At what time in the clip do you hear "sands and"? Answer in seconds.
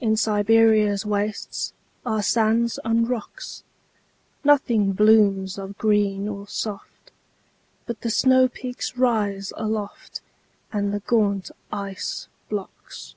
2.24-3.08